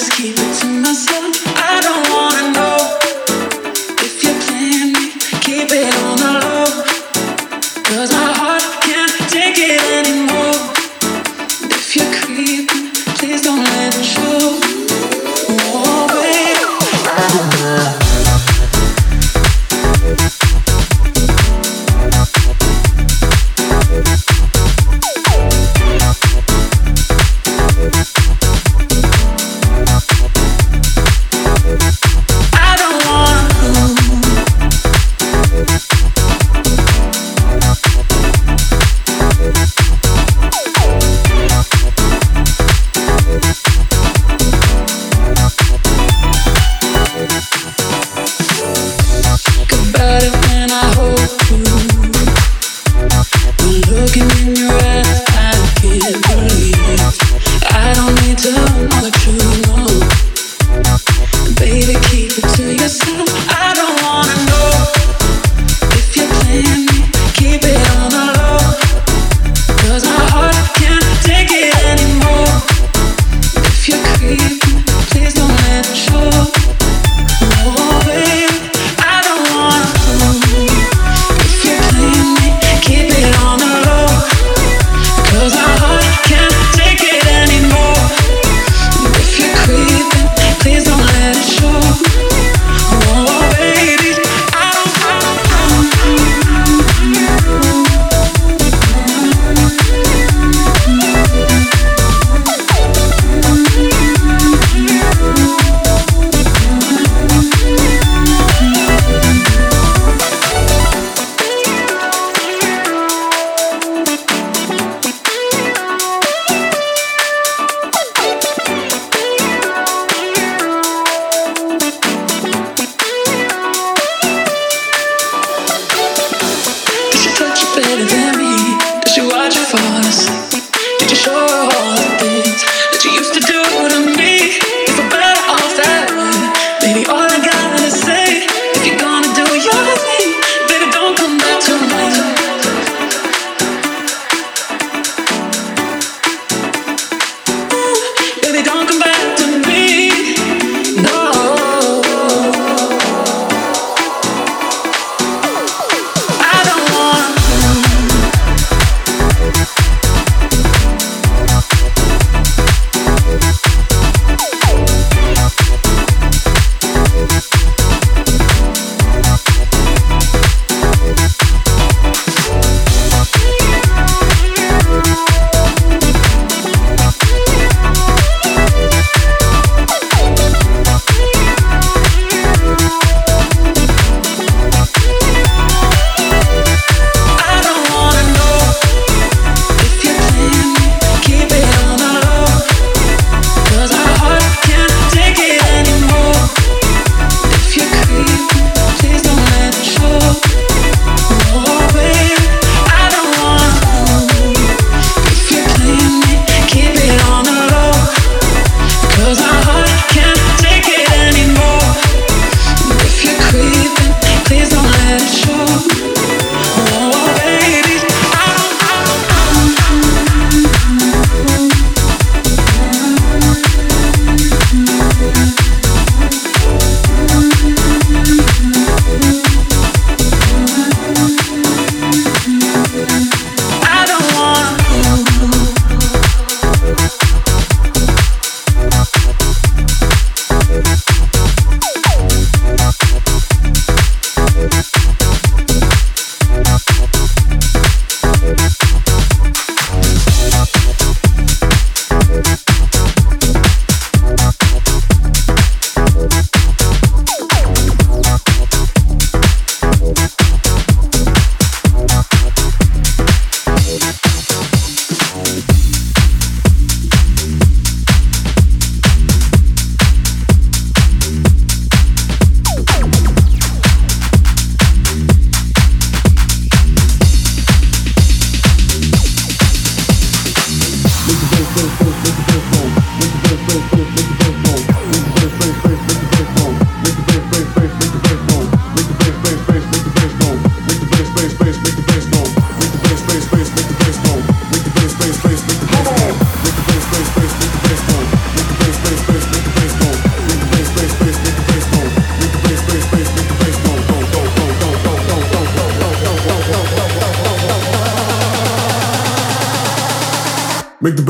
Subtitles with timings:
[0.00, 1.83] space, make the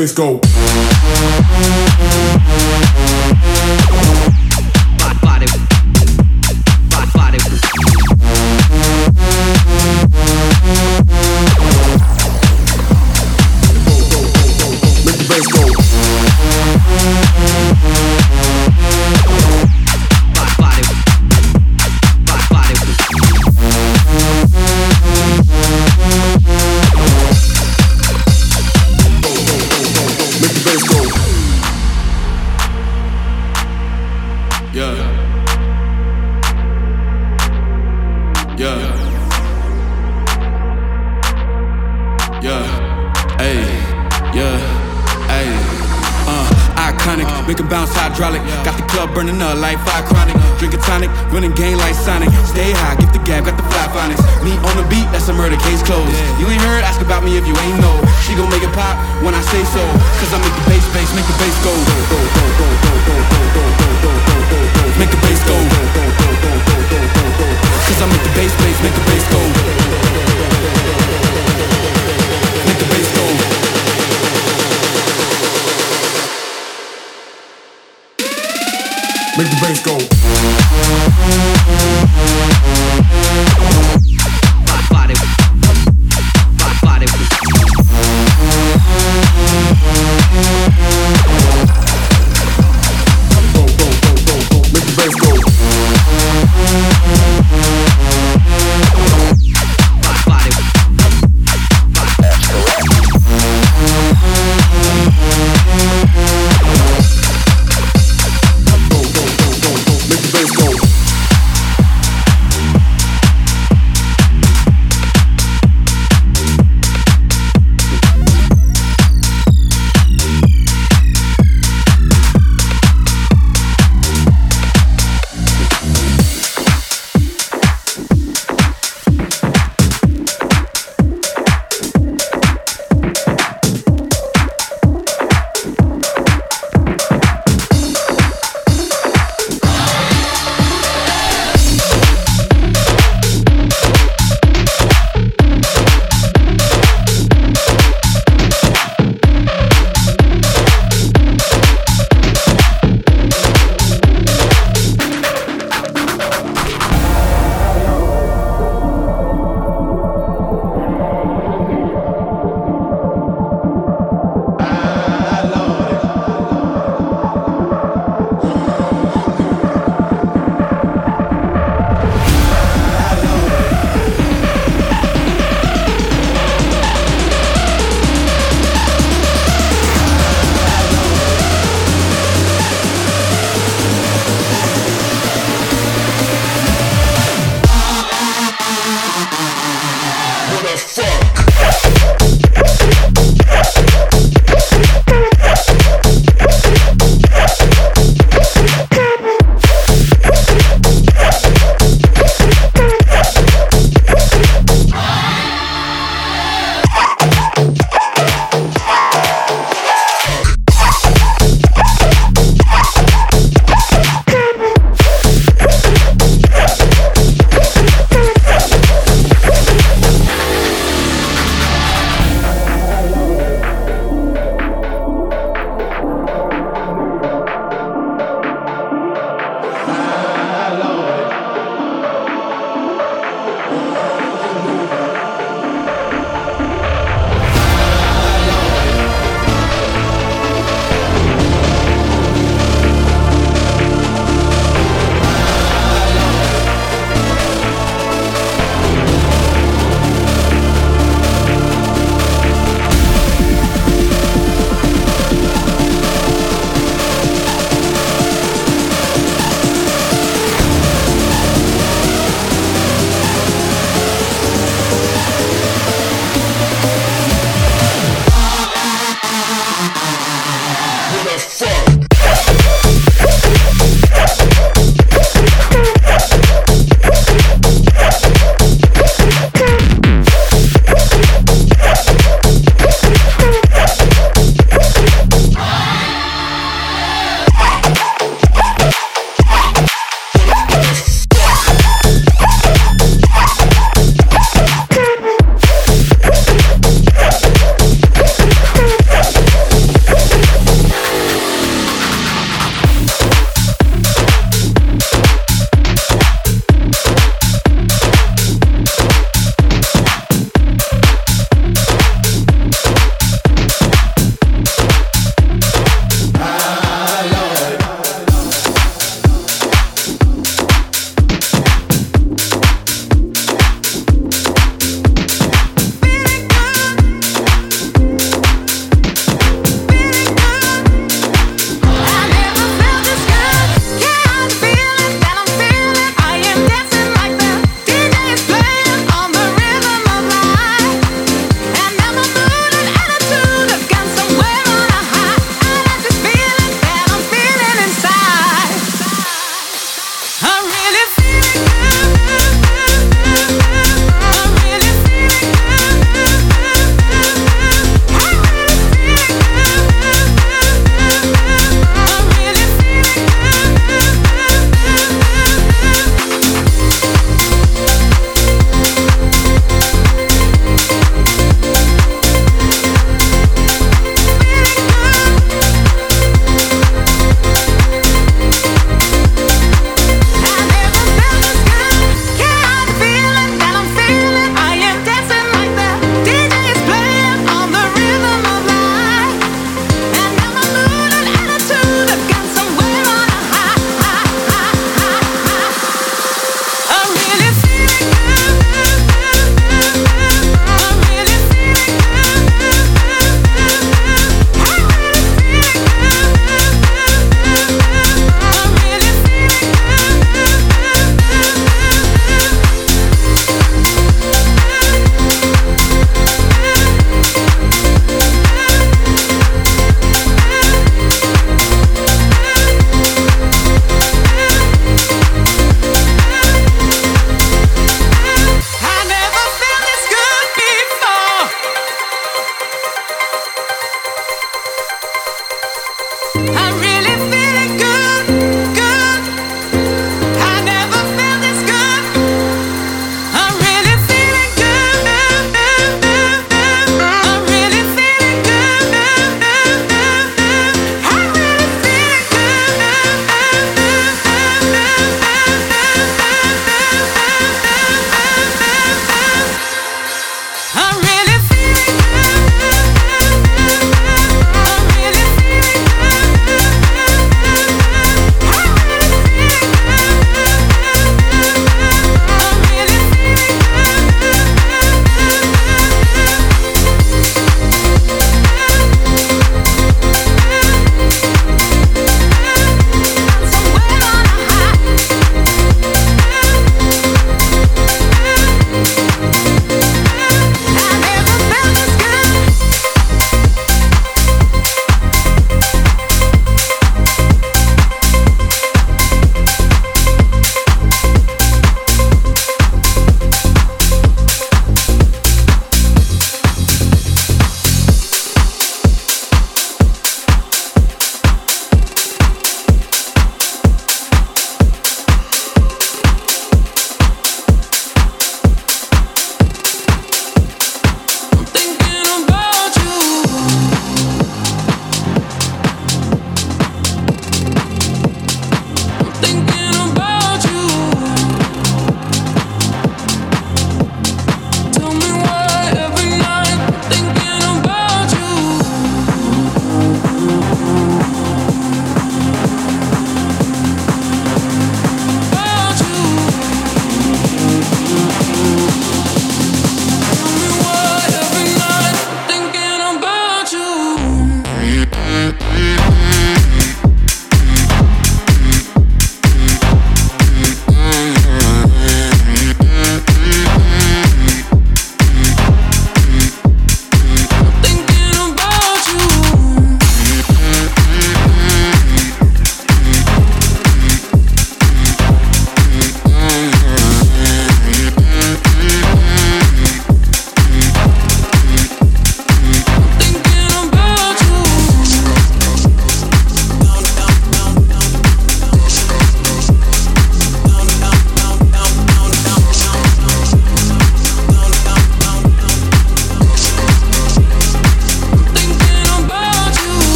[0.00, 0.49] bass go.
[61.10, 61.74] Let's make the bass go.
[64.96, 65.56] Make the bass go.
[67.84, 69.40] Cause I make the bass, bass, make the bass go.
[72.64, 73.26] Make the bass go.
[79.36, 79.82] Make the bass
[83.82, 83.89] go.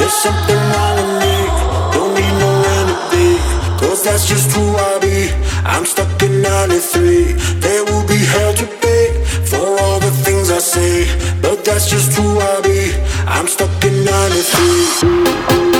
[0.00, 1.36] There's something wrong with me,
[1.92, 2.50] don't need no
[4.02, 5.30] that's just who I be.
[5.64, 7.34] I'm stuck in 93
[7.84, 8.16] will be
[8.56, 11.06] to pay For all the things I say.
[11.42, 12.92] But that's just who I be.
[13.26, 15.79] I'm stuck in 93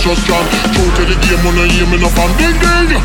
[0.00, 2.96] just strong True to the game when I aim in a fan Ding ding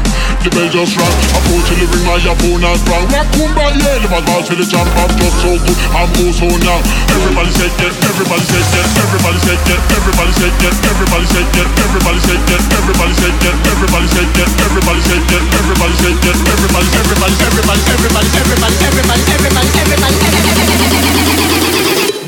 [0.44, 4.42] The bell just rang Approach to the ring my opponent sprang Rock yeah The ball
[4.48, 6.80] to the jump I'm just so good I'm also now
[7.12, 11.68] Everybody say that Everybody say that Everybody say that Everybody say that Everybody say that
[11.84, 16.38] Everybody say that Everybody say that Everybody say that Everybody say that Everybody say that
[16.56, 20.16] Everybody everybody everybody everybody everybody everybody everybody everybody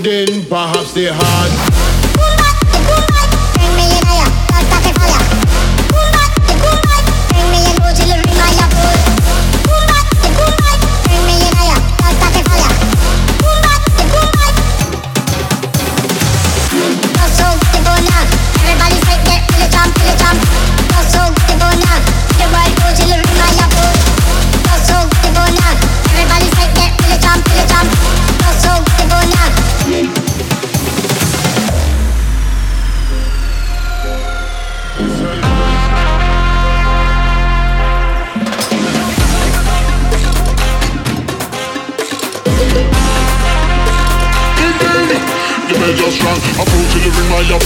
[0.03, 0.91] Then perhaps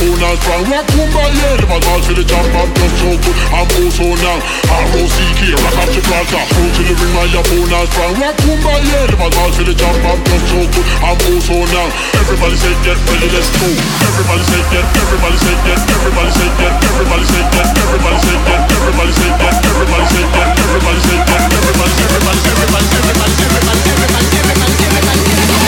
[0.02, 3.38] they had strong Rock by yeah, the ball to the top I'm just so good,
[3.54, 8.38] I'm also now R-O-C-K, rock off Gibraltar Throw to the ring, my opponent strong Rock
[8.42, 11.88] by yeah, the ball to the top I'm just so good, I'm also now
[12.18, 13.70] Everybody say get ready, let's go
[14.10, 18.58] Everybody say get, everybody say get Everybody say get, everybody say get Everybody say get,
[18.74, 23.86] everybody say get Everybody say get, everybody say get Everybody, everybody, everybody, everybody, everybody, everybody,
[23.86, 25.62] everybody, everybody, everybody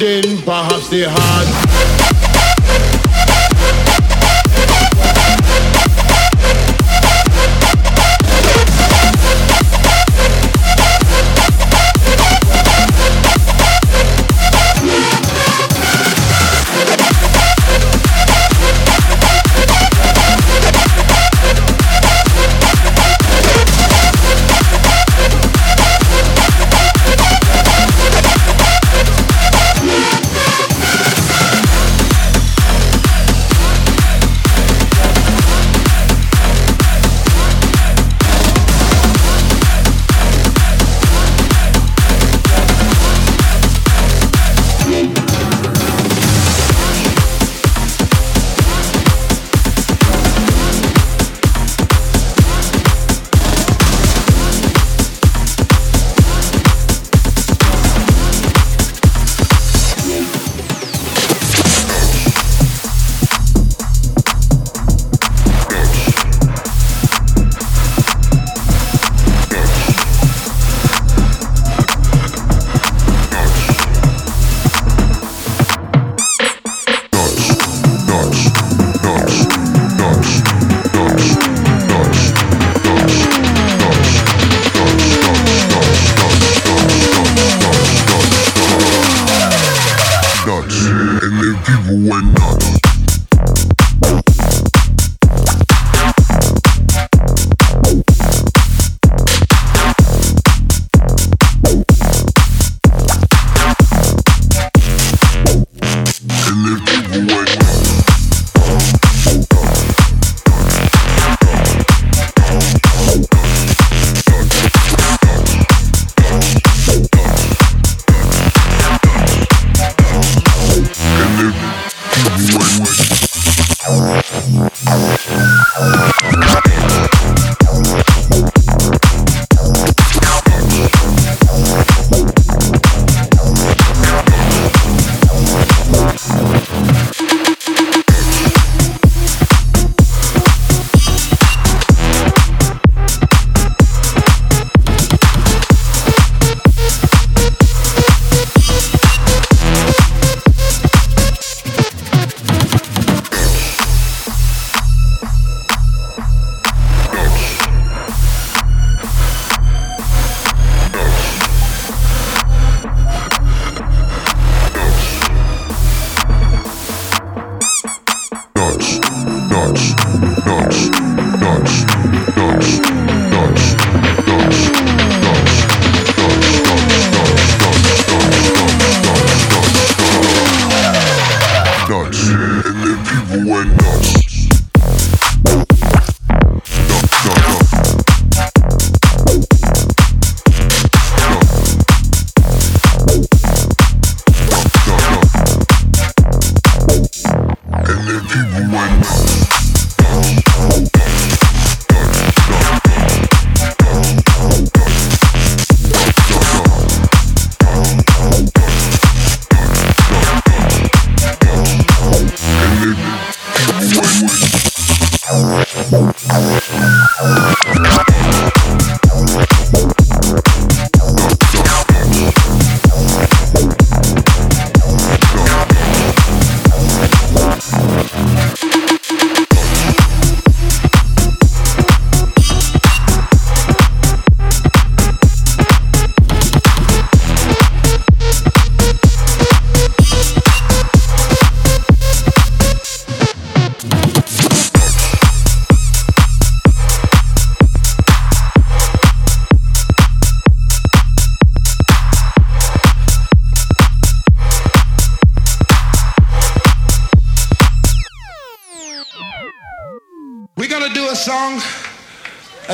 [0.00, 1.46] Then perhaps they had